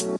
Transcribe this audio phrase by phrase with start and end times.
[0.00, 0.18] Welcome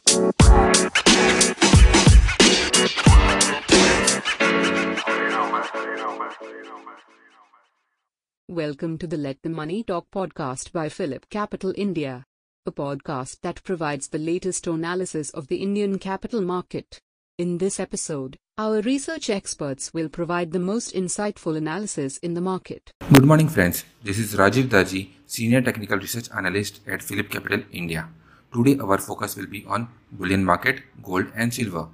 [8.99, 12.25] to the Let the Money Talk podcast by PhillipCapital India,
[12.67, 16.99] a podcast that provides the latest analysis of the Indian capital market.
[17.39, 22.91] In this episode, our research experts will provide the most insightful analysis in the market.
[23.11, 23.83] Good morning, friends.
[24.03, 28.09] This is Rajiv Daji, Senior Technical Research Analyst at PhillipCapital India.
[28.53, 31.87] Today, our focus will be on bullion market, gold, and silver.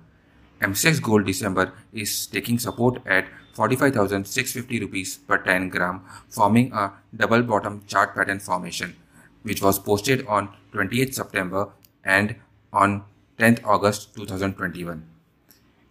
[0.59, 7.43] MCX Gold December is taking support at 45,650 rupees per 10 gram, forming a double
[7.43, 8.95] bottom chart pattern formation,
[9.43, 11.69] which was posted on 28th September
[12.03, 12.35] and
[12.73, 13.03] on
[13.37, 15.05] 10th August 2021.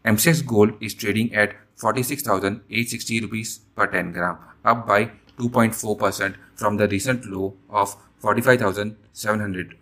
[0.05, 6.89] MCX Gold is trading at 46,860 rupees per 10 gram, up by 2.4% from the
[6.89, 9.77] recent low of 45,700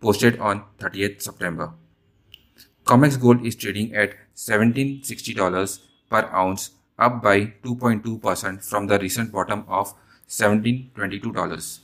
[0.00, 1.72] posted on 30th September.
[2.84, 9.64] COMEX gold is trading at $1760 per ounce, up by 2.2% from the recent bottom
[9.68, 9.94] of
[10.28, 11.80] $1722.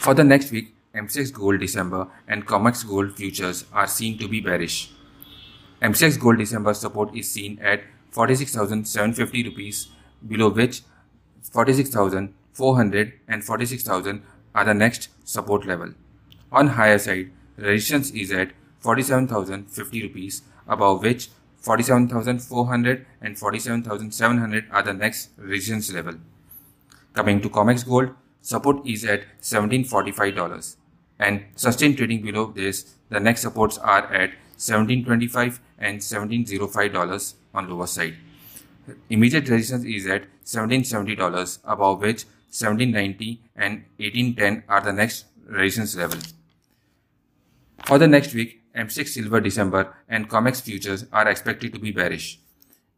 [0.00, 4.40] For the next week, MCX Gold December and COMEX Gold futures are seen to be
[4.40, 4.92] bearish.
[5.80, 9.88] MCX Gold December support is seen at 46,750 rupees,
[10.26, 10.82] below which
[11.50, 14.22] 46,400 and 46,000
[14.54, 15.94] are the next support level.
[16.52, 18.50] On higher side, resistance is at
[18.80, 21.30] 47,050 rupees, above which
[21.62, 26.16] 47,400 and 47,700 are the next resistance level.
[27.14, 28.10] Coming to COMEX Gold,
[28.42, 30.76] support is at $1745
[31.18, 37.86] and sustained trading below this, the next supports are at 1725 and $1705 on lower
[37.86, 38.16] side.
[39.08, 46.18] Immediate resistance is at $1770 above which 1790 and 1810 are the next resistance level.
[47.84, 52.38] For the next week, MCX Silver December and COMEX futures are expected to be bearish.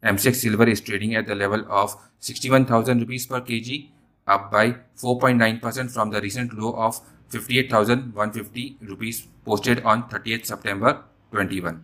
[0.03, 3.89] MCX Silver is trading at the level of 61,000 rupees per kg,
[4.27, 11.83] up by 4.9% from the recent low of 58,150 rupees posted on 30th September 21.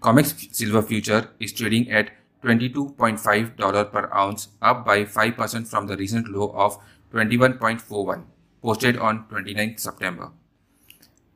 [0.00, 2.10] COMEX Silver future is trading at
[2.44, 6.78] $22.5 per ounce, up by 5% from the recent low of
[7.12, 8.24] 21.41
[8.62, 10.30] posted on 29th September.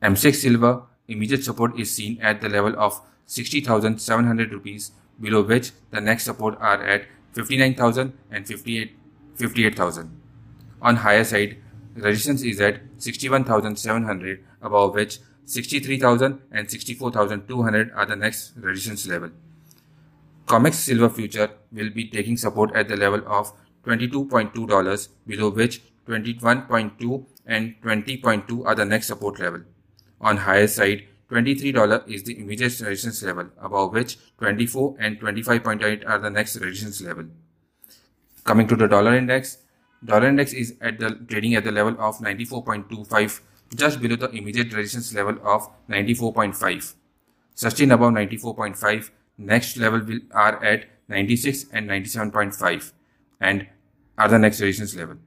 [0.01, 5.99] MCX Silver immediate support is seen at the level of 60,700 rupees, below which the
[5.99, 10.21] next support are at 59,000 and 58,000.
[10.81, 11.57] On higher side,
[11.95, 19.31] resistance is at 61,700, above which 63,000 and 64,200 are the next resistance level.
[20.45, 23.51] COMEX silver future will be taking support at the level of
[23.85, 29.61] $22.2, below which 21.2 and 20.2 are the next support level.
[30.21, 36.19] On higher side, $23 is the immediate resistance level, above which 24 and 25.8 are
[36.19, 37.25] the next resistance level.
[38.43, 39.59] Coming to the dollar index,
[40.03, 43.41] dollar index is at the trading at the level of 94.25,
[43.75, 46.95] just below the immediate resistance level of 94.5.
[47.53, 52.91] Sustained above 94.5, next level will, are at 96 and 97.5
[53.39, 53.67] and
[54.17, 55.17] are the next resistance level.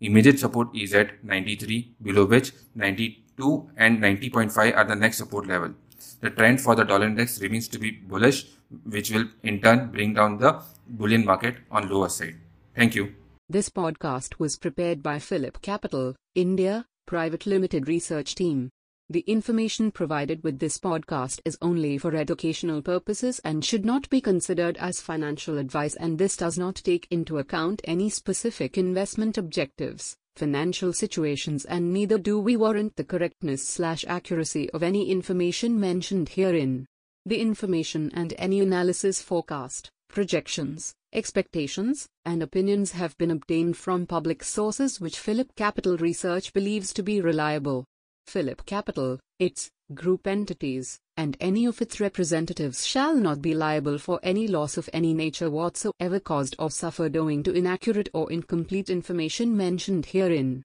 [0.00, 5.74] Immediate support is at 93, below which 92 and 90.5 are the next support level.
[6.20, 8.46] The trend for the dollar index remains to be bullish,
[8.84, 12.36] which will in turn bring down the bullion market on lower side.
[12.76, 13.14] Thank you.
[13.48, 18.70] This podcast was prepared by PhillipCapital, India, Private Limited Research Team.
[19.10, 24.20] The information provided with this podcast is only for educational purposes and should not be
[24.20, 30.16] considered as financial advice, and this does not take into account any specific investment objectives
[30.38, 36.28] financial situations and neither do we warrant the correctness slash accuracy of any information mentioned
[36.28, 36.86] herein.
[37.26, 44.44] The information and any analysis forecast, projections, expectations, and opinions have been obtained from public
[44.44, 47.84] sources which PhillipCapital Research believes to be reliable.
[48.28, 54.46] PhillipCapital, its group entities, and any of its representatives shall not be liable for any
[54.46, 60.06] loss of any nature whatsoever caused or suffered owing to inaccurate or incomplete information mentioned
[60.06, 60.50] herein.